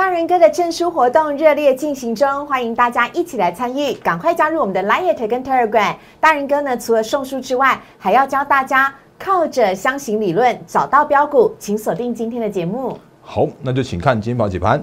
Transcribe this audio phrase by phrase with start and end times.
[0.00, 5.94] 大人哥的证书活动热烈进行中，欢迎大家一起来参与，赶快加入我们的 Line 跟 Telegram。
[6.18, 12.96] 大人哥呢，除了送书之外，还要教大家靠着箱型理论找到标股，请锁定今天的节目。
[13.20, 14.82] 好，那就请看今天宝解盘。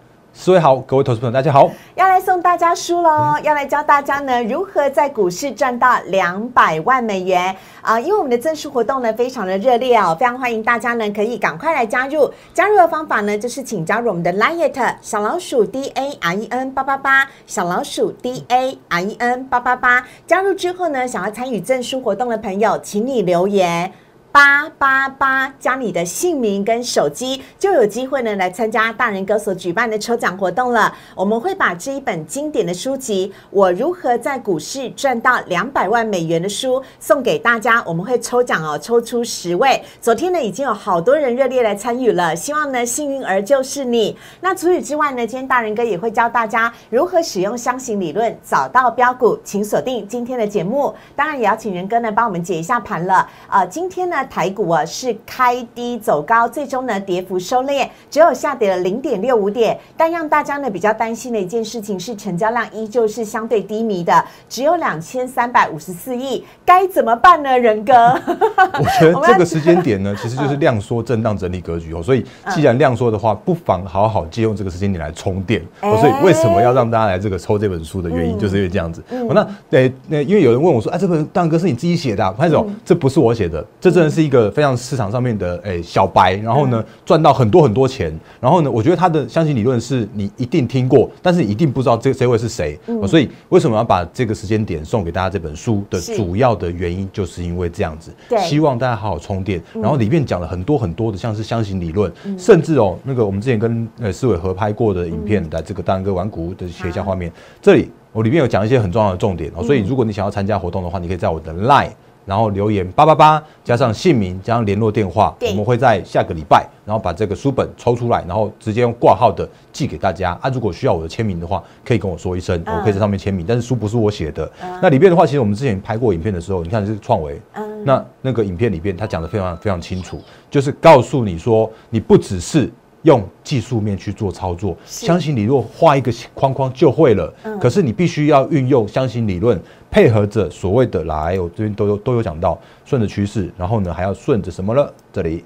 [0.33, 7.99] 施伟好，各位投资朋友大家好，要来送大家书喽，要来教大家呢如何在股市赚到两百万美元啊！
[7.99, 23.91] 因为我们的赠书活动呢非常的热烈哦，非常欢迎大家呢可以赶快来加入，加入的方法呢就是请加入我们的 Line 小老鼠 D A R E N 八八八，小老鼠 D A R E N 八八八，加入之后呢，想要参与赠书活动的朋友，请你留言。
[24.31, 30.93] 八八八加你的姓名跟手机，就有机会呢来参加大人哥所举办的抽奖活动了。
[31.13, 37.83] 我们会把这一本经典的书籍《我如何在股市赚到两百万美元》的书送给大家。
[37.85, 39.83] 我们会抽奖哦，抽出十位。
[39.99, 44.17] 昨天呢已经有好多人热烈来参与了，希望呢幸运儿就是你。
[44.39, 50.95] 那除此之外呢，今天大人哥也会教大家如何使用箱型理论找到标股，请锁定今天的节目。
[51.17, 53.27] 当然也要请仁哥呢帮我们解一下盘了。
[53.49, 54.20] 啊，今天呢。
[54.23, 59.77] 台股啊是开低走高，最终呢跌幅收敛，只有下跌了零点六五点。
[59.97, 67.57] 但让大家呢比较担心的一件事情是，成交量依旧是相对低迷的，只有两千三百五十四亿，该怎么办呢？
[67.57, 67.93] 仁哥，
[68.79, 72.01] 我觉得这个时间点呢， 其实就是量缩震荡整理格局哦。
[72.01, 75.61] 所以既然量缩的话，不妨好好借用这个时间点来充电。
[75.81, 79.03] 所以为什么要让大家来这个抽这本书的原因，就是因为这样子。
[79.33, 82.31] 那对那，因为有人问我说，哎，这本大哥是你自己写的？
[82.33, 84.21] 潘总，这不是我写的，这真的是。
[84.21, 98.13] 一个非常市场上面的诶小白，然后呢赚到很多很多钱，然后呢，我觉得他的相信理论是你一定听过，但是一定不知道这这位是谁，所以为什么要把这个时间点送给大家这本书的主要的原因，就是因为这样子，
[98.47, 99.59] 希望大家好好充电。
[99.73, 111.89] 然后里面讲了很多很多的，像是相信理论，甚至哦那个我们之前跟呃思伟合拍过的影片的这个大哥玩股的写下画面，这里我里面有讲一些很重要的重点哦，所以如果你想要参加活动的话，你可以在我的 Line。
[112.31, 120.31] 然后留言八八八加上姓名加上联络电话，我们会在下个礼拜，然后把这个书本抽出来，然后直接用挂号的寄给大家。
[120.41, 123.45] 啊，如果需要我的签名的话，可以跟我说一声，我可以在上面签名。
[123.45, 124.49] 但是书不是我写的。
[124.81, 127.37] 那里面的话，其实我们之前拍过影片的时候，你看是创维，
[127.83, 130.17] 那那个影片里边他讲的非常非常清楚，
[130.49, 132.71] 就是告诉你说，你不只是。
[133.03, 137.33] 用技术面去做操作，相信理论画一个框框就会了。
[137.59, 139.59] 可是你必须要运用相信理论，
[139.91, 144.91] 配合着所谓的来，我这边都有都有讲到，顺着趋势，然后呢还要顺着什么了？
[145.11, 145.43] 这里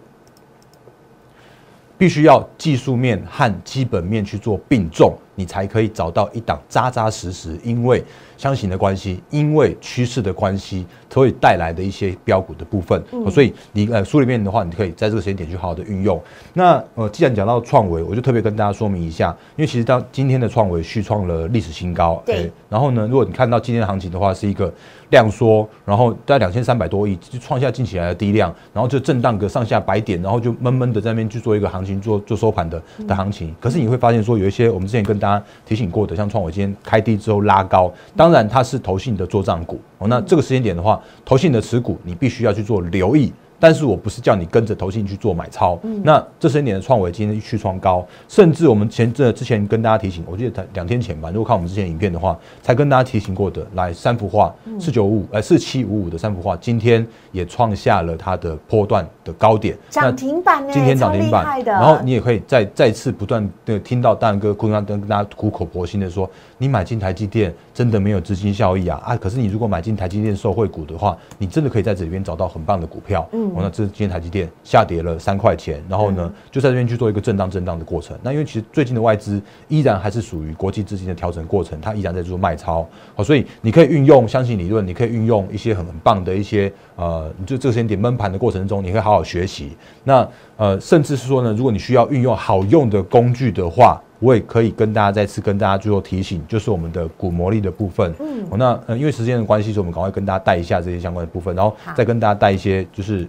[1.97, 8.03] 必须要技术面和基本面去做并重，你才可以找到一档扎扎实实，因为。
[8.37, 13.01] 相形的关系，因为趋势的关系，所以带来的一些标股的部分，
[13.31, 16.21] 所以你呃书里面的话，你可以在这个时间点去好好的运用。
[16.51, 22.51] 那呃，既然讲到创维，我就特别跟大家说明一下，因为其实当今天的创维续创了历史新高，对。
[22.67, 24.71] 然后呢，如果你看到今天的行情的话，是一个
[25.11, 33.55] 量缩，然后在两千三百多亿就创下近期来的低量，然后就震荡个上下百点，然后就闷闷的在那边去做一个行情，做做收盘的的行情。
[33.61, 40.07] 可是你会发现说，有一些我们之前跟大大家提醒过的，像创维今天开低之后拉高，当然，它是投信的做账股哦。
[40.07, 43.33] 那这个时间点的话，投信的持股你必须要去做留意。
[43.59, 45.79] 但是我不是叫你跟着投信去做买超。
[46.03, 69.15] 那这些年的创维今天去创高，甚至我们前这之前跟大家提醒，我记得两天前吧，如果看我们之前影片的话，才跟大家提醒过的，来三幅画四九五五，呃四七五五的三幅画，今天也创下了它的波段的高点，涨停板今天涨停板，然后你也可以再再次不断的听到大哥坤刚跟大家苦口婆心的说，你买进台积电真的没有资金效益啊啊！
[69.15, 73.27] 可是你如果买进台积电受惠股的话，你真的可以在这里边找到很棒的股票。
[73.31, 73.44] 嗯。
[73.55, 78.17] 那这今天台积电下跌了三块钱，然后呢，就在这边去做一个震荡震荡的过程。
[78.21, 82.87] 那因为其实最近的外资依然还是属于国际资金的调整过程，它依然在做卖超。
[83.15, 89.75] 好，所以你可以运用相信理论，你可以运用一些很很棒的一些呃，就这个时间点闷盘的过程中，你可以好好学习。
[90.03, 90.27] 那
[90.57, 94.01] 呃，甚至是说呢，如果你需要运用好用的工具的话。
[94.25, 98.11] 我也可以跟大家再次跟大家最后提醒，就是我们的股魔力的部分。
[98.19, 103.27] 嗯，那呃，因为时间的关系，所以我们赶快跟大家带一下这些相关的部分，然后再跟大家带一些就是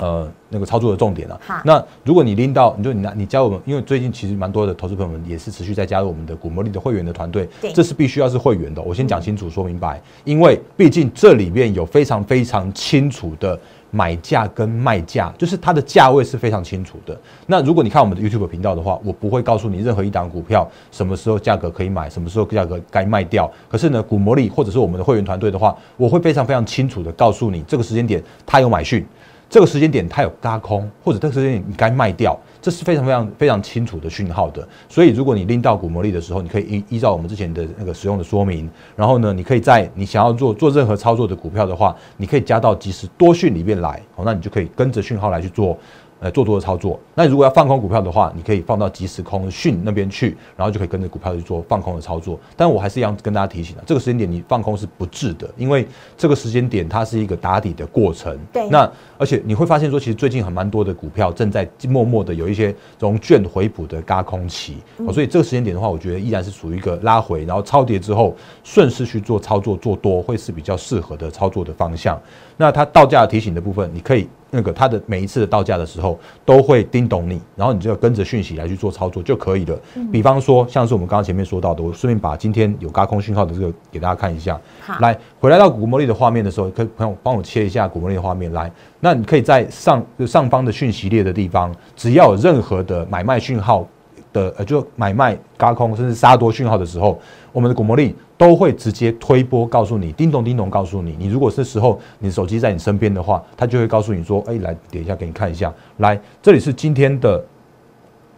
[0.00, 1.40] 呃，那个操作的重点了。
[1.46, 8.80] 好那如果你拎到，你就你拿你加入我们，因为最近其实蛮多的投资朋友们也是持续在加入我们的股魔力的会员的团队对，这是必须要是会员的。
[8.82, 13.58] 我先讲清楚说明白，因为毕竟这里面有非常非常清楚的。
[13.92, 17.20] 买价跟卖价，就是它的价位是非常清楚的。
[17.48, 23.50] 那如果你看我们的 YouTube 频道的话，我不会告诉你任何一档股票什么时候价格可以买，什么时候价格该卖掉。
[23.68, 29.04] 可是呢，股魔力或者是我们的会员团队的话，我会非常非常清楚的告诉你这个时间点它有买讯，
[29.50, 34.66] 这个时间点它有嘎空，或者这个时间点你该卖掉，这是非常非常非常清楚的讯号的。
[34.88, 45.76] 所以如果你拎到股魔力的时候，你可以依依照我们之前的那个使用的说明，然后呢，你可以在你想要做做任何操作的股票的话，你可以加到即时多讯里面来，好，那你就可以跟着讯号来去做。
[46.20, 47.00] 呃，做多的操作。
[47.14, 52.38] 那如果要放空股票的话，你可以放到即时空讯那边去，然后就可以跟着股票去做放空的操作。
[52.54, 55.88] 但我还是一样跟大家提醒啊，这个时间点你放空是不智的，因为
[56.18, 58.38] 这个时间点它是一个打底的过程。
[58.52, 72.20] 对那而且你会发现说，其实最近很蛮多的股票正在默默的有一些融券回补的嘎空期，哦所以这个时间点的话，我觉得依然是属于一个拉回，然后超跌之后顺势去做操作做多，会是比较适合的操作的方向。
[72.60, 79.78] 那它到价提醒的部分，你可以那个它的每一次的到价的时候都会叮咚你，然后你就要跟着讯息来去做操作就可以了。
[80.12, 84.60] 比方说，像是我们刚刚前面说到的，我顺便把今天有高空讯号的这个给大家看一下。
[84.80, 88.70] 好来回来到古魔力的画面的时候，可以朋友帮我切一下古魔力的画面来。
[89.00, 93.88] 那你可以在上上方的讯息列的地方，只要有任何的买卖讯号
[94.32, 97.18] 的呃，就买卖、嘎空甚至杀多讯号的时候，
[97.52, 101.16] 我们的古魔力都会直接推波告诉你，叮咚叮咚告诉你。
[101.18, 105.72] 你如果是时候你手机在你身边的话，它就会告诉你说，哎，来点一下给你看一下。
[105.98, 107.42] 来，这里是今天的，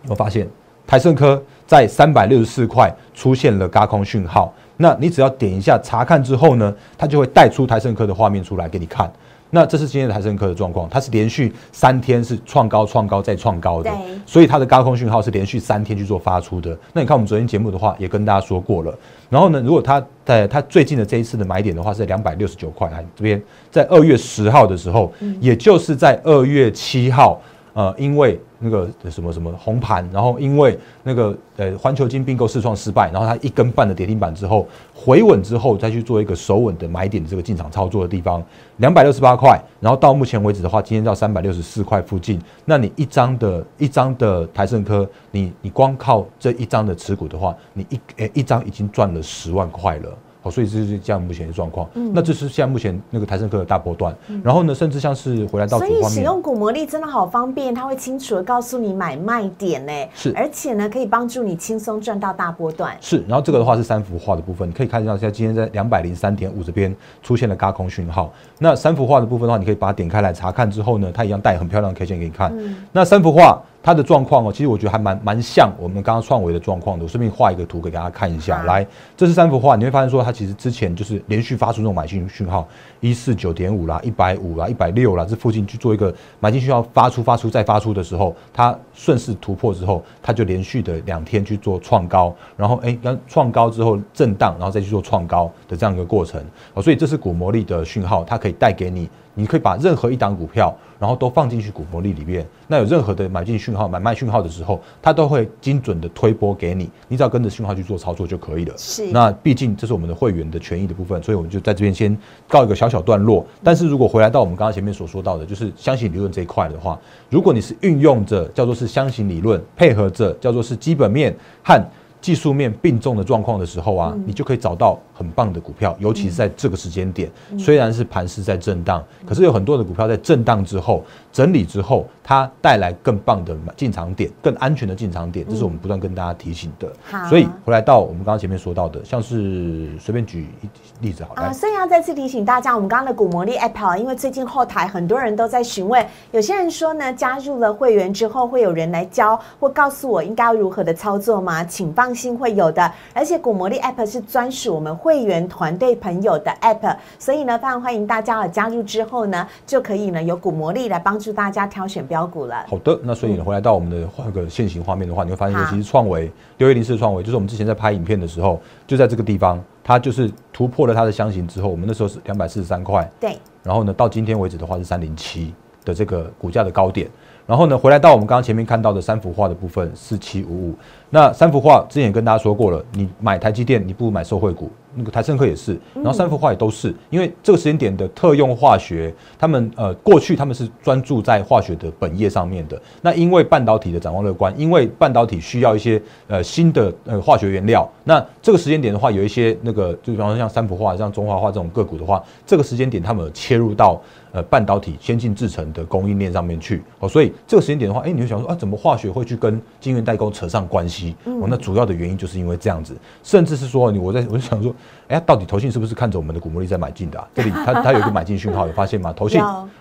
[0.09, 0.49] 我发现
[0.87, 4.53] 台盛科在三百六十四块出现了高空讯号？
[4.79, 9.11] 那你只要点一下查看之后呢，它就会带出台盛科的画面出来给你看。
[9.55, 13.91] 那这是今天的台盛科的状况，它是连续三天是创高、创高再创高的，
[14.25, 16.75] 所以它的高空讯号是连续三天去做发出的。
[16.95, 18.99] 那你看我们昨天节目的话，也跟大家说过了。
[19.29, 23.41] 然后呢，如果它在它最近的这一次的买点的话是两百六十九块，来这边
[23.71, 27.39] 在二月十号的时候，也就是在二月七号，
[27.75, 38.43] 呃，因为那个什么什么红盘，然后因为那个呃环球金并购试创失败，然后它一根半的跌停板之后回稳之后，再去做一个守稳的买点的这个进场操作的地方，
[38.77, 50.11] 两百六十八块，然后到目前为止的话，今天到三百六十四块附近，那你一张的一张的台盛科，你你光靠这一张的持股的话，你一诶、一张已经赚了十万块了。
[50.43, 51.89] 好，所以这就是这样目前的状况。
[52.13, 54.15] 那这是现在目前那个台盛科的大波段。
[54.43, 62.97] 然后呢，甚至像是回来到所以使用股魔力真的好方便，它会清楚的告诉你买卖点呢，是而且呢可以帮助你轻松赚到大波段。
[63.01, 68.33] 是，然后这个的话是三幅画的部分，你可以看到，现在今天在两百零三点五这边出现了高空讯号。
[68.59, 72.53] 那三幅画的部分的话，你可以把它点开来查看之后呢，它一样带很漂亮的 K 线给你看。
[72.91, 77.03] 那三幅画它的状况哦，其实我觉得还蛮蛮像我们刚刚创维的状况的。
[77.05, 78.59] 我顺便画一个图给大家看一下。
[78.59, 78.87] 好来，
[79.17, 82.67] 这是三幅画，你会发现说它其实之前就是连续发出那种买进讯号，
[83.01, 96.41] 一四九点五啦、一百五啦、一百六啦，这附近去做一个买进讯号发出、发出再发出的时候，它顺势突破之后，它就连续的两天去做创高，然后哎，刚创高之后震荡，然后再去做创高的这样一个过程。
[96.75, 100.73] 哦，所以这是股魔力的讯号，它可以带给你，你可以把任何一档股票，
[101.03, 102.47] 然后都放进去股魔力里面。
[102.69, 108.73] 那有任何的买进讯号、买卖讯号的时候，它都会精准的推波给你，你只要跟着讯号去做操作就可以了。
[108.79, 112.17] 是那毕竟这是我们的会员的权益的部分，所以我们就在这边先
[112.47, 113.45] 告一个小小段落。
[113.65, 116.97] 但是如果回来到我们刚刚前面所说到的，就是箱型理论这一块的话，
[117.29, 121.85] 如果你是运用着叫做是箱型理论，配合着叫做是基本面和
[122.23, 136.89] 技术面并重的状况的时候啊，你就可以找到很棒的股票，尤其是在这个时间点，虽然是盘势在震荡，可是有很多的股票在震荡之后整理之后，它带来更棒的进场点，更安全的进场点，这是我们不断跟大家提醒的。
[137.29, 141.43] 所以回来到我们刚刚前面说到的，像是随便举一例子好了。
[141.43, 151.65] 啊，来所以要再次提醒大家，我们刚刚的股魔力 App 啊，因为最近后台很多人都在询问，有些人说呢，加入了会员之后会有人来教或告诉我应该要如何的操作吗？
[151.65, 152.93] 请放心，会有的。
[153.15, 162.65] 而且股魔力 App 是专属我们会员团队朋友的 App，所以呢，非常欢迎大家啊加入之后呢，就可以呢有股魔力来帮助大家挑选标股了。
[162.69, 175.55] 好的，那所以你，回来到我们的那个现行画面的话，你会发现其实创维六一零四创维，就是我们之前在拍影片的时候，就在这个地方，它就是突破了它的箱型之后，我们那时候是两百四十三块，对，然后呢，到今天为止的话是三零七
[175.85, 177.09] 的这个股价的高点。
[177.47, 180.75] 然后呢，回来到我们刚刚前面看到的三幅画的部分，四七五五，
[181.11, 184.71] 那三幅画之前也跟大家说过了，你买台积电，你不如买受惠股。
[184.95, 192.79] 那个台盛科也是，然后三幅画也都是，因为这个时间点的特用化学，他们呃过去他们是专注在化学的本业上面的。
[193.01, 203.99] 那因为半导体的展望乐观，因为半导体需要一些呃新的呃化学原料，那这个时间点的话，有一些那个就比方说像三幅画、像中华画这种个股的话，这个时间点他们切入到
[204.33, 211.15] 呃半导体先进制程的供应链上面去哦，所以这个时间点的话，哎，你会想说啊，怎么化学会去跟晶圆代工扯上关系？
[211.25, 214.75] 哦，那主要的原因就是因为这样子，甚至是说你我在我就想说。
[215.09, 217.19] 哎，到底投信是不是看着我们的股魔力在买进的？
[217.19, 217.29] 啊？
[217.35, 219.13] 这里 它它有一个买进讯号，有发现吗？
[219.13, 219.39] 投信，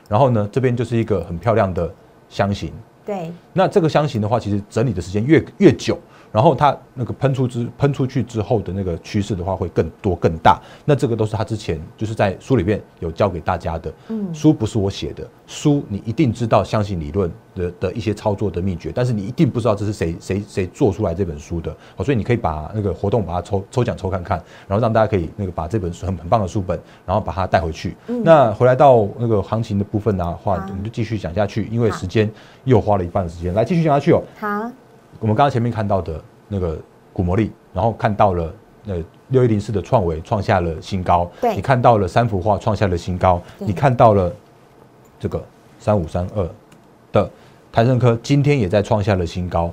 [0.10, 1.90] 然后呢，这边就是一个很漂亮的
[2.28, 2.70] 箱型。
[3.06, 5.98] 对，那这个箱型的话，其实整理的时间越越久。
[6.32, 13.94] 然后它那个喷出之喷出去之后的那个趋势的话会更多更大，那这个都是他之前就是在书里面有教给大家的。
[14.08, 21.76] 嗯，书不是我写的，书你一定知道相信理论的的一些操作的秘诀，但是你一定不知道这是谁谁谁做出来这本书的。
[21.96, 27.96] 好，所以你可以把那个活动把它抽抽奖抽看看，然后让大家可以那个把这本书很很棒的书本，然后把它带回去。
[28.24, 32.32] 那回来到那个行情的部分呢话，我们就继续讲下去，因为时间
[32.64, 34.22] 又花了一半的时间，来继续讲下去哦。
[34.40, 34.72] 好。
[35.20, 36.78] 我们刚刚前面看到的那个
[37.14, 38.54] 股魔力，然后看到了
[38.88, 44.34] 呃六一零四的创维创下了新高，对，你看到了三幅画创下了新高，你看到了
[45.20, 45.44] 这个
[45.80, 46.50] 三五三二
[47.12, 47.30] 的
[47.72, 49.72] 台盛科今天也在创下了新高。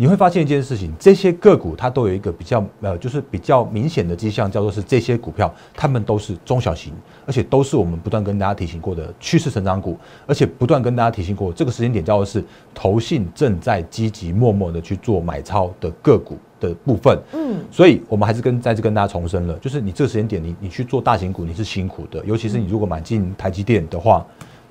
[0.00, 6.94] 你会发现一件事情，这些个股它都有一个比较呃，就是比较明显的迹象，叫做是这些股票它们都是中小型，
[7.26, 12.42] 而且都是我们不断跟大家提醒过的趋势成长股，而且不断跟大家提醒过，这个时间点叫做是
[12.72, 17.18] 投信正在积极默默的去做买超的个股的部分。
[17.34, 24.26] 嗯，所以我们还是跟再次跟大家重申了，就是你这个时间点你你去做大型股你是辛苦的，尤其是你如果买进台积电的话，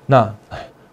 [0.06, 0.34] 那。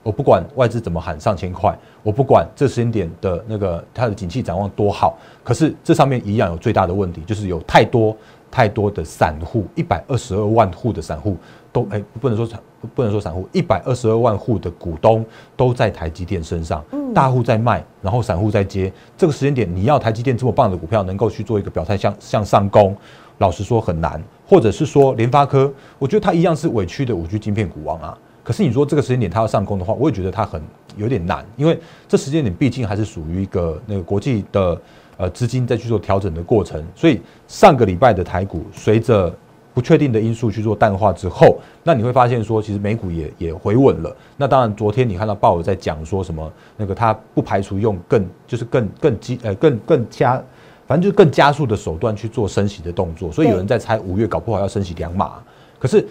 [0.08, 8.16] 我不管外资怎么喊上千块，我不管这时间点的那个它的景气展望多好，可是这上面一样有最大的问题，就是有太多
[8.50, 11.36] 太多的散户，一百二十二万户的散户
[11.74, 12.58] 都哎不能说散
[12.96, 15.26] 不能说散户，一百二十二万户的股东
[15.58, 16.82] 都在台积电身上，
[17.14, 18.90] 大户在卖，然后散户在接。
[19.18, 22.96] 这个时间点你要台积电这么棒的股票能够去做一个表态向向上攻，
[23.40, 28.18] 老实说很难，或者是说联发科，我觉得它一样是委屈的五 G 晶片股王啊。
[28.48, 30.62] 可是你说这个时间点它要上攻的话，我也觉得它很
[30.96, 31.78] 有点难，因为
[32.08, 34.82] 这时间点毕竟还是属于一个那个国际的
[35.18, 39.36] 呃资金在去做调整的过程，所以上个礼拜的台股随着
[39.74, 44.16] 不确定的因素去做淡化之后，那你会发现说其实美股也也回稳了。
[44.38, 50.42] 那当然昨天你看到鲍尔在讲说什么，那个他不排除用更就是更更激呃更更加
[50.88, 55.34] 反正就是更加速的手段去做升息的动作，所以有人在猜五月搞不好要升息两码，
[55.78, 56.08] 可是。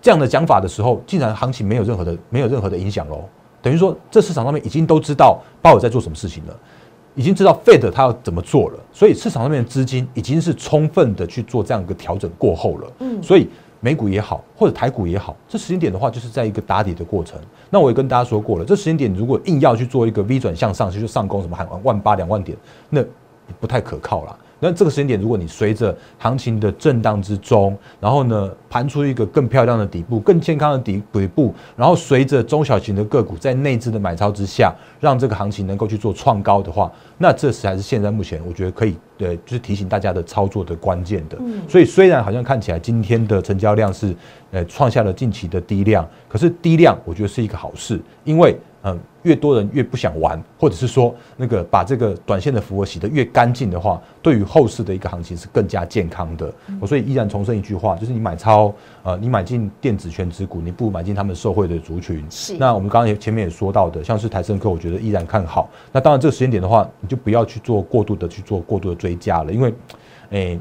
[0.00, 3.24] 这样的讲法的时候，竟然行情没有任何的没有任何的影响喽？
[3.60, 6.56] 等于说，这市场上面已经都知道鲍尔在做什么事情了，
[7.16, 12.92] 已经知道 Fed 他要怎么做了，所以市场上面的资金已经是充分的去做这样一个调整过后了。
[13.00, 13.48] 嗯，所以
[13.80, 17.40] 美股也好，或者台股也好，这时间点的话，就是在一个打底的过程。
[17.68, 22.56] 那我也跟大家说过了，这时间点如果硬要去做一个 V 转向上，就是上攻什么喊万八两万点，
[22.88, 23.04] 那
[23.58, 24.38] 不太可靠了。
[24.60, 41.38] 那这个时间点，如果你随着行情的震荡之中，然后呢盘出一个更漂亮的底部、更健康的底底部，然后随着中小型的个股在内资的买超之下，让这个行情能够去做创高的话，那这才是现在目前我觉得可以呃，就是提醒大家的操作的关键的。
[41.68, 44.14] 所以虽然好像看起来今天的成交量是
[44.50, 48.56] 呃创下了近期的低量，可是低量我觉得是一个好事，因为。
[48.84, 48.96] 嗯，
[49.28, 56.50] 越多人越不想玩，或者是说那个把这个短线的符额洗得越干净的话，对于后市的一个行情是更加健康的。
[56.80, 62.24] 我所以依然重申一句话，就是你买超，呃，你买进电子全值股，你不如买进他们受惠的族群。
[62.30, 62.56] 是。
[62.56, 65.68] 那我们刚刚也前面也说到的，像是台盛科，我觉得依然看好。
[65.92, 69.74] 那当然这个时间点的话，你就不要去做过度的去做过度的追加了，因为，
[70.30, 70.58] 诶。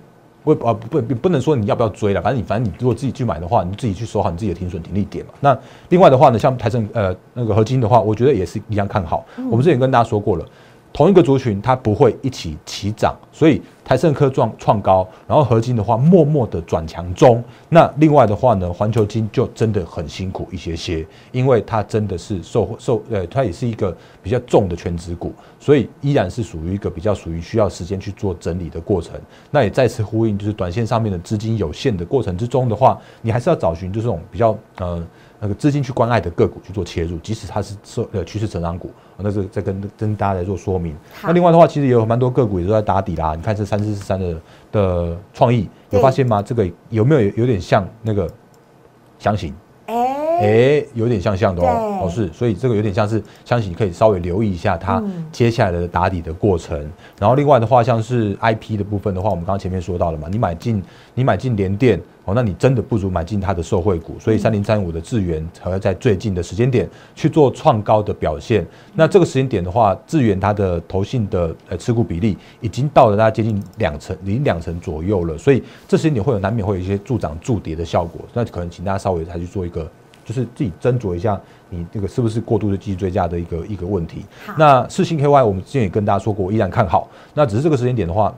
[0.55, 5.33] 不啊不不不能说你要不要追了，反正你反正你如果自己去买的话，你自己去守好你自己的停损停利点嘛。
[5.39, 5.57] 那
[5.89, 9.25] 另外的话呢，像台盛呃那个合金的话，我觉得也是一样看好。
[9.49, 10.45] 我们之前跟大家说过了。
[10.93, 17.41] 同一个族群，它不会一起齐涨，所以台盛科创创高，然后合金的话默默的转强中。
[17.69, 29.17] 那另外的话呢，环球金就真的很辛苦一些些，因为它真的是受受呃，它也是一个比较重的全值股，所以依然是属于一个比较属于需要时间去做整理的过程。
[29.49, 35.01] 那也再次呼应，就是短线上面的资金有限的过程之中的话，你还是要找寻就是这种比较呃。
[35.39, 40.95] 那个资金去关爱的个股去做切入，即使它是受呃趋势成长股，那是再跟跟大家来做说明。
[41.21, 43.35] 那另外的话，其实也有蛮多个股也都在打底啦。
[43.35, 44.41] 你看这三四四三的
[44.71, 46.41] 的创意，有发现吗？
[46.41, 48.29] 这个有没有有点像那个
[49.19, 49.53] 箱型？
[49.85, 50.16] 哎。
[50.39, 56.77] 哎，有点像像的哦，哦是，所以这个有点像是，相信你可以稍微留意一下它嗯接下来的打底的过程。
[57.19, 60.81] 然后另外的话，像是 IP 的部分的话，我们刚刚前面说到了嘛，你买进
[61.15, 68.65] 你买进联电哦，那你真的不如买进它的受惠股，所以三零三五的智源才会在最近的时间点去做创高的表现。
[68.93, 79.89] 那这个时间点的话，智源它的投信的呃持股比例已经到了大概接近两成，已经两成左右了，所以这时间点会有难免会有一些助涨助跌的效果，那可能请大家稍微再去做一个。
[80.27, 84.25] 就是自己斟酌一下，你这个是不是过度的继续追加的一个一个问题。
[84.57, 87.09] 那四星 KY 我们之前也跟大家说过，我依然看好。
[87.33, 88.35] 那只是这个时间点的话，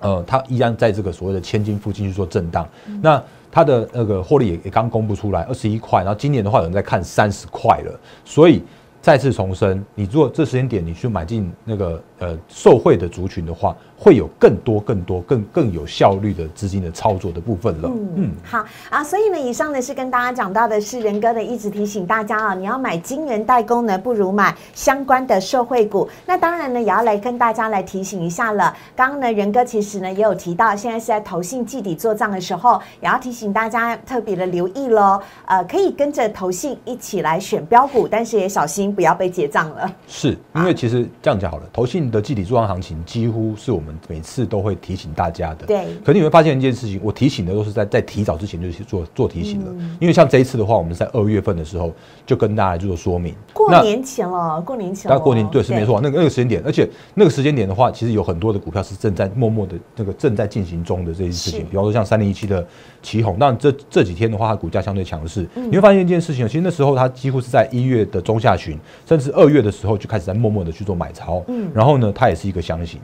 [0.00, 2.68] 呃，它依然在这个所谓的千金附近去做震荡。
[3.00, 8.60] 那它的那个获利也也刚公布出来，二十一块，然后今年的话有人在看三十块了，所以。
[9.04, 17.90] 再次重申，你如果这时间点你去买进那个呃受惠的族群的话，会有更多、更多、更更有效率的资金的操作的部分了。
[18.16, 26.08] 嗯，好啊，所以呢，以上呢是跟大家讲到的是仁哥呢一直提醒大家啊，你要买金元代工呢，不如买相关的受惠股。
[26.26, 28.74] 那当然呢，也要来跟大家来提醒一下了。
[28.94, 35.20] 刚刚呢，仁哥其实呢也有提到，现在是在投信季底做账的时候，也要提醒大家特别的留意喽。
[35.46, 39.90] 呃，可以跟着投信一起来选标股，但是也小心不要被结账了。
[40.06, 45.66] 是因为其实这样讲好了，投信的具体做账行情几乎是我们每次都会提醒大家的。
[45.66, 45.84] 对。
[46.04, 49.66] 可是你会发现一件事情，我提醒的都是在在提早之前就去做做提醒了。
[49.78, 49.96] 嗯。
[50.00, 51.92] 因为像这一次的话，我们在二月份的时候
[52.26, 53.34] 就跟大家做说明。
[53.52, 61.56] 过年前了，过年前了，大过年对是没错，那个那个时间点，而且那个时间点的话，其实有很多的股票是正在默默的那个正在进行中的这件事是。
[61.56, 62.66] 情，比方说像三零一七的
[63.02, 65.68] 旗宏，那这这几天的话，它股价相对强势，嗯。
[65.70, 71.70] 你会发现一件事情，其实那时候它几乎是在一月的中下旬，甚至二月的时候就开始在默默的去做买超，嗯。
[71.72, 73.00] 然后呢，它也是一个箱型，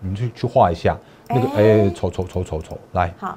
[0.00, 0.96] 你们去去画一下
[1.28, 1.62] 那个，哎。
[1.62, 3.36] 哎，瞅瞅瞅瞅瞅，来，好，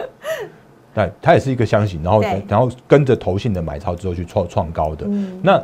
[0.94, 5.06] 对，它也是一个箱型，然后然后跟着投信的买超之后去创创高的。
[5.08, 5.40] 嗯。
[5.42, 5.62] 那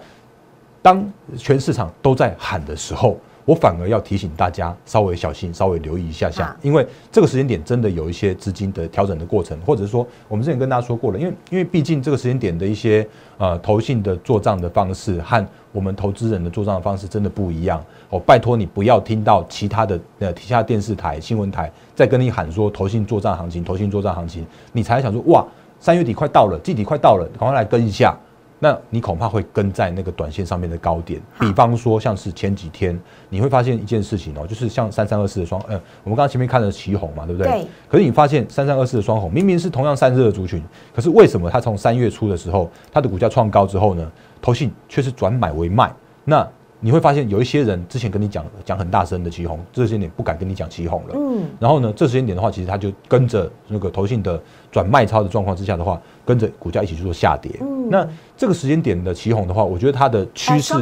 [0.82, 3.18] 当全市场都在喊的时候，
[3.50, 13.04] 我反而要提醒大家稍微小心，稍微留意一下下，因为这个时间点真的有一些资金的调整的过程，或者是说我们之前跟大家说过了，因为因为毕竟这个时间点的一些
[13.38, 25.44] 呃投信的做账的方式和我们投资人的做账的方式真的不一样哦，拜托你不要听到其他的呃其他电视台、新闻台在跟你喊说投信做账行情、投信做账行情，你才想说哇，
[25.80, 28.16] 三月底快到了，季底快到了，赶快来跟一下。
[28.62, 32.98] 那你恐怕会跟在那个短线上面的高点，比方说像是前几天，
[33.30, 37.50] 你会发现一件事情哦，就是像三三二四的双，嗯，我们刚刚前面看了旗红嘛，对不对？
[37.50, 37.66] 对。
[37.88, 40.62] 可是你发现三三二四的双红明明是同样散热的族群，
[40.94, 45.90] 可是为什么它从三月初的时候，它的股价创高之后呢，投信却是转买为卖？
[46.26, 46.46] 那
[46.82, 51.14] 你会发现有一些人之前跟你讲讲很大声的旗红，这些年不敢跟你讲旗红了。
[51.14, 54.38] 嗯，然后呢，这时间点的话，其实它就跟着那个投信的
[54.70, 57.50] 转卖超的状况之下的话，跟着股价一起去做下跌。
[57.60, 60.74] 嗯那这个时间点的起红的话，我觉得它的趋势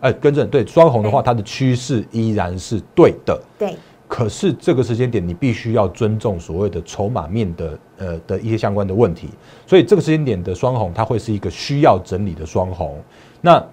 [0.00, 3.40] 哎跟着对双红的话，它的趋势依然是对的。
[3.56, 3.76] 对，
[4.08, 9.28] 可是这个时间点，你必须要尊重所谓的筹码面的呃的一些相关的问题，
[9.64, 12.98] 所以这个时间点的双红，它会是一个需要整理的双红。
[13.40, 13.64] 那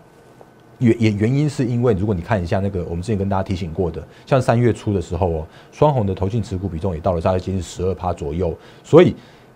[0.77, 9.15] 原也原因是因为，如果你看一下那个我们之前跟大家提醒过的，像三月初的时候哦，双红的投信持股比重也到了大概接近十二趴左右，所以，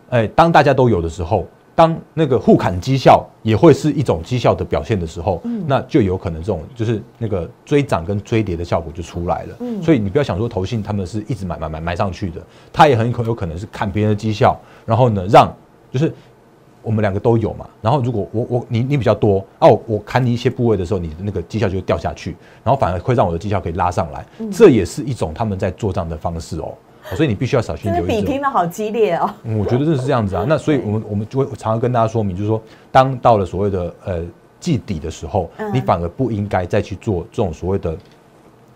[0.10, 1.46] 哎，当大家都有的时候。
[1.78, 9.56] 当那个互砍绩效也会是一种绩效的表现的时候，那就有可能这种就是那个追涨跟追跌的效果就出来了。
[9.60, 12.42] 嗯所以你不要想说投信他们是一直买买买买上去的，
[12.74, 15.56] 他也很可有可能是看别人的绩效，然后呢让
[15.92, 16.12] 就是
[16.82, 17.70] 我们两个都有嘛。
[17.80, 26.74] 然后如果我我你你比较多啊，我我砍你一些部位的时候，你的那个绩效就会掉下去，然后反而会让我的绩效可以拉上来，这也是一种他们在做账的方式哦。
[27.16, 29.30] 所以你必须要小心留意这种拼的好激烈哦。
[29.44, 30.46] 嗯，我觉得这是这样子啊。
[30.48, 34.22] 那所以我们我们就会常常跟大家说明，就是说，当到了所谓的呃
[34.60, 37.96] 季底的时候，嗯你反而不应该再去做这种所谓的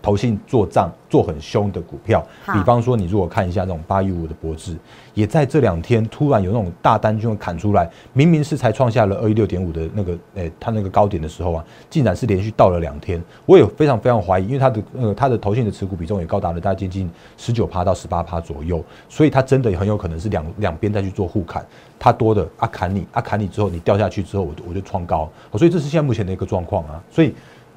[0.02, 2.22] 投信做账做很凶的股票。
[2.52, 4.76] 比方说，你如果看一下那种八一五的博智，
[5.14, 13.22] 也在这两天突然有那种大单就会砍出来，明明是才创下了二一六点五的那个诶、它那个高点的时候啊，竟然是连续到了两天。
[13.46, 21.64] 我也非常非常怀疑，因为它的呃它的投信的持股比重也高达了大概接近十九趴到十八趴左右，所以它真的很有可能是两两边再去做互砍，
[21.98, 27.32] 它多的啊砍你啊砍你之后你掉下去之后我就我就创高，哦所以这是现在目前的一个状况啊，所以。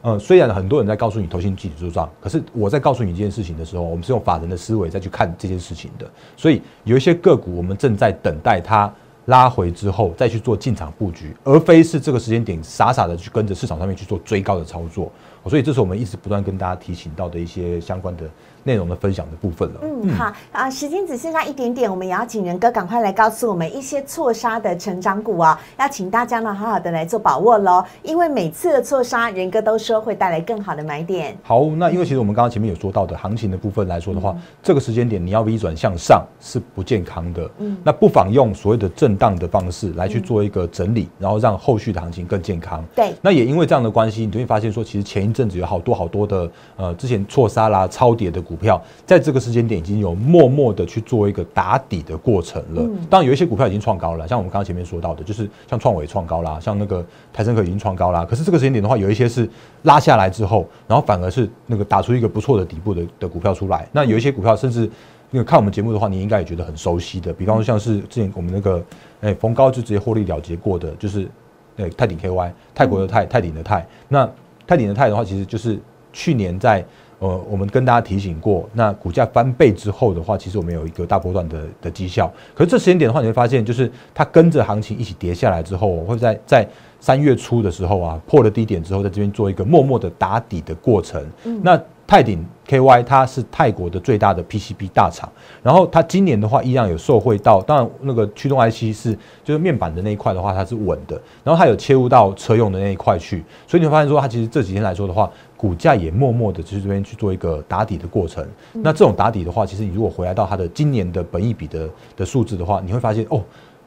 [0.08, 6.08] 嗯，虽然很多人在告诉你投信集体做账，可是我在告诉你这件事情的时候，我们是用法人的思维再去看这件事情的。
[6.38, 8.94] 所以有一些个股，我们正在等待它
[9.26, 15.12] 拉回之后再去做进场布局，而非是这个时间点傻傻的去跟着市场上面去做追高的操作。
[15.48, 18.30] 所以这是我们一直不断跟大家提醒到的一些相关的。
[18.66, 19.80] 内容的分享的部分了。
[19.84, 27.86] 嗯，好啊，时间只剩下一点点，我们也要请仁哥赶快来告诉我们一些错杀的成长股啊，要请大家呢好好的来做把握喽。
[28.02, 31.38] 因为每次的错杀，仁哥都说会带来更好的买点。
[31.44, 37.48] 好，那因为其实我们刚刚前面有说到的行情的部分来说的话，这个时间点你要 V 转向上是不健康的。
[37.60, 42.84] 嗯，那不妨用所谓的震荡的方式来去做一个整理，然后让后续的行情更健康。
[42.96, 48.55] 对，那也因为这样的关系，你就会发现说，其实前一阵子有好多好多的呃之前错杀啦、超跌的股。
[48.56, 52.82] 股票在这个时间点已经有默默的去做一个打底的过程了。
[53.10, 58.24] 当然有一些股票已经创高了，像我们刚刚前面说到的，就是像创伟创高啦，像那个台升科已经创高啦。
[58.24, 59.50] 可是这个时间点的话，有一些是
[59.84, 63.86] 拉下来之后，然后反而是那个打出一个不错的底部的的股票出来。
[63.92, 64.90] 那有一些股票甚至
[65.32, 68.82] 那个看我们节目的话，你应该也觉得很熟悉的，比方说像是之前我们那个
[69.20, 71.30] 哎逢高就直接获利了结过的，就是
[71.76, 73.86] 哎泰鼎 KY 泰国的泰泰鼎的泰。
[74.08, 74.30] 那
[74.66, 75.78] 泰鼎的泰的话，其实就是
[76.14, 76.86] 去年在。
[77.20, 82.32] 呃，我们跟大家提醒过，那股价翻倍之后的话，其实我们有一个大波段的的绩效。
[82.54, 86.68] 可是这时间点的话，你会发现，就是它跟着行情一起跌下来之后，我会在在
[87.00, 91.24] 三月初的时候啊，破了低点之后，在这边做一个默默的打底的过程。
[91.62, 95.32] 那泰鼎 KY 它是泰国的最大的 PCB 大厂，
[95.64, 105.30] 然后它今年的话，依然有受惠到，当然那个驱动 IC 是就是面板的那一块的话，它是稳的，然后它有切入到车用的那一块去，所以你会发现说，它其实这几天来说的话。
[105.58, 108.46] 股价也默默的去这边去做一个打底的过程。
[108.74, 113.42] 那这种打底的话，其实你如果回来到它的今年的本益比的的数字的话，你会发现哦，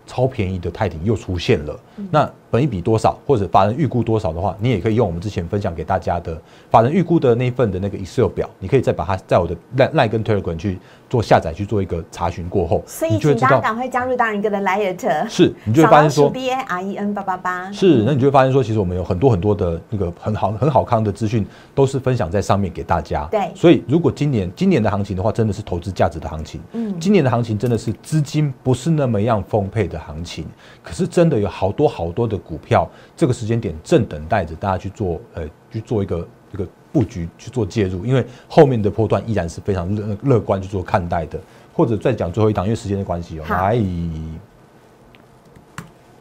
[0.07, 1.79] 超便宜的泰鼎又出现了。
[2.11, 10.79] 那本一笔多少，或者法人预估多少的话，你也可以用我们之前分享给大家的法人预估的那份的那个 Excel 表，你可以再把它在我的赖赖跟 Telegram 去。
[11.11, 23.27] 做下载去做一个查询过后，所以请大家赶快加入大人哥的 Light， 是你就会发现说 B A R E N 八八八，是那你就会发现说，其实我们有很多很多的那个很好很好康的资讯，都是分享在上面给大家。
[23.31, 26.61] 对，所以如果今年今年的行情的话，真的是投资价值的行情。
[26.73, 30.45] 嗯，今年的行情真的是资金不是那么样丰沛的行情，
[30.83, 36.67] 可是真的有好多好多的股票，这个时间点正等待着大家去做，呃，去做一个一个。
[36.91, 41.39] 布局去做介入，因为后面的波段依然是非常乐乐观去做看待的。
[41.75, 43.77] 或者再讲最后一档，因为时间的关系哦，来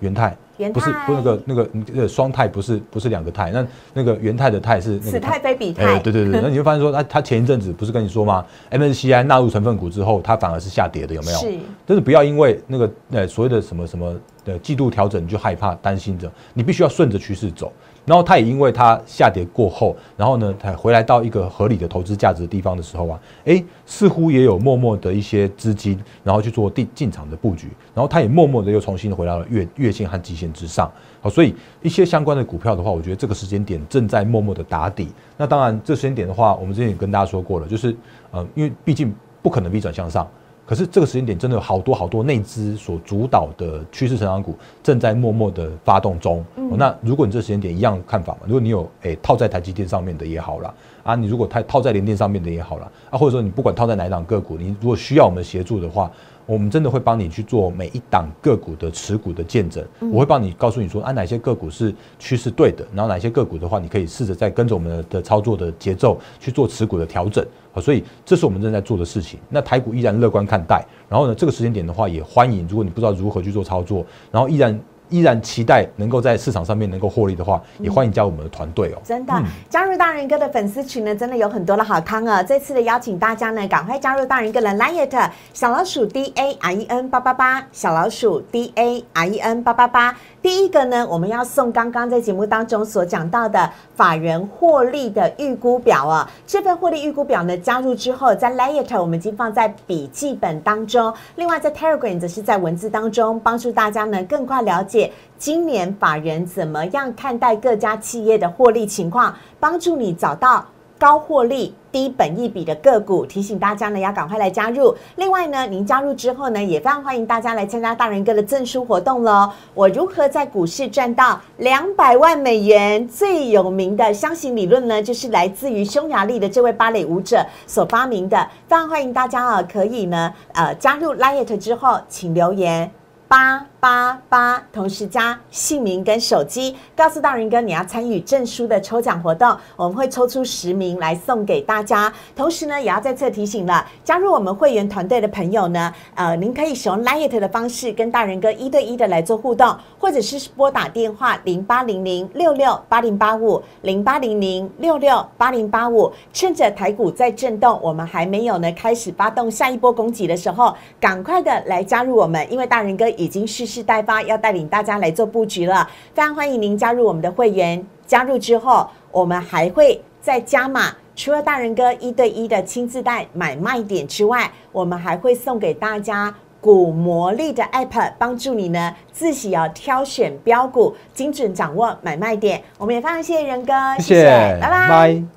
[0.02, 0.38] 元泰，
[0.74, 11.38] 不是不那个那个呃双泰不是不是两个泰，那那个元泰的泰是此泰非彼泰，对对对，那你会发现说，它它前一阵子不是跟你说吗？MSCI 纳入成分股之后，它反而是下跌的，有没有？
[11.40, 14.14] 是，但是不要因为那个呃所谓的什么什么
[14.48, 17.72] 的季度调整你就害怕担心着，你必须要顺着趋势走。
[18.06, 30.90] 然后它也因为它下跌过后，然后呢，它回来到一个合理的投资价值的地方的时候啊，哎，似乎也有默默的一些资金，然后去做进进场的布局，然后它也默默的又重新回到了月月线和季线之上。
[31.20, 35.10] 好，所以一些相关的股票的话，我觉得这个时间点正在默默的打底。
[35.36, 37.94] 那当然，这时间点的话，我们之前也跟大家说过了，就是
[38.32, 40.26] 呃，因为毕竟不可能逆转向上。
[40.68, 44.54] 可是这个时间点真的有好多好多内资所主导的趋势成长股
[44.84, 46.44] 正在默默的发动中。
[46.76, 56.12] 那如果你这时间点一样看法嘛，如果你有诶套在台积电上面的也好啦啊，你如果套套在联电上面的也好啦啊，或者说你不管套在哪一档个股，你如果需要我们协助的话。
[56.48, 67.46] 我们真的会帮你去做每一档个股的持股的见证，我会帮你告诉你说，啊哪些个股是趋势对的，然后哪些个股的话，你可以试着再跟着我们的操作的节奏去做持股的调整。
[67.74, 69.38] 好，所以这是我们正在做的事情。
[69.50, 74.80] 那台股依然乐观看待，然后呢，这个时间点的话，也欢迎如果你不知道如何去做操作，然后依然。
[75.10, 79.02] 依然期待能够在市场上面能够获利的话，也欢迎加入我们的团队哦。
[79.04, 79.34] 真的，
[79.70, 82.44] 加入大人哥的粉丝群呢，真的有很多的好康啊！
[82.44, 90.16] 这次的邀请大家呢，赶快加入大人哥的 Line 小老鼠 D A R E N 八八八，小老鼠 D A R E N 八八八。
[90.42, 96.30] 第一个呢，我们要送刚刚在节目当中所讲到的法人获利的预估表啊。
[96.46, 104.97] 这份获利预估表呢，加入之后，在 Line 我们已经放在笔记本当中，另外在 Telegram 则是在文字当中，帮助大家呢更快了解。
[105.38, 109.36] 今年法人怎么样看待各家企业的获利情况？
[109.60, 110.66] 帮助你找到
[111.00, 113.24] 高获利、低本益比的个股。
[113.24, 114.96] 提醒大家呢，要赶快来加入。
[115.18, 119.52] 另外呢，您加入之后呢，也非常欢迎大家来参加大人哥的证书活动喽。
[119.76, 123.08] 我如何在股市赚到两百万美元？
[123.08, 128.50] 最有名的箱型理论呢，就是来自于匈牙利的这位芭蕾舞者所发明的。
[128.68, 132.90] 非常欢迎大家啊，可以呢，呃，加入 Liet 之后，请留言。
[133.28, 142.12] 八八八，同时加姓名跟手机，告诉大人哥你要参与证书的抽奖活动，我们会抽出十名来送给大家。
[142.36, 163.06] 同时呢，也要再次提醒了，加入我们会员团队的朋友呢，呃，您可以使用 Light 的方式跟大人哥一对一的来做互动，或者是拨打电话零八零零六六八零八五零八零零六六八零八五，趁着台股在震动，我们还没有呢开始发动下一波攻击的时候，赶快的来加入我们，因为大人哥。
[163.18, 165.90] 已经蓄势待发，要带领大家来做布局了。
[166.14, 167.86] 非常欢迎您加入我们的会员。
[168.06, 170.96] 加入之后，我们还会再加码。
[171.14, 182.62] 除了大人哥一对一的亲自带买卖点之外，我们还会送给大家股魔力的 App，帮助你呢自己要挑选标股，精准掌握买卖点。
[182.78, 185.37] 我们也非常谢谢仁哥，谢谢，拜拜。